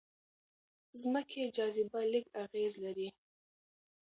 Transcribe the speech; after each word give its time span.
ځمکې 1.01 1.41
جاذبه 1.55 2.01
لږ 2.11 2.25
اغېز 2.43 2.73
لري. 2.83 3.07